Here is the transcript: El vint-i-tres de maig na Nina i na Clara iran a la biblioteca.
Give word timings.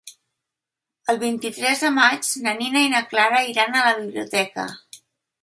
El 1.13 1.19
vint-i-tres 1.23 1.83
de 1.87 1.91
maig 1.97 2.31
na 2.47 2.55
Nina 2.63 2.83
i 2.87 2.91
na 2.95 3.03
Clara 3.13 3.43
iran 3.53 3.77
a 3.77 3.85
la 3.91 3.95
biblioteca. 4.01 4.69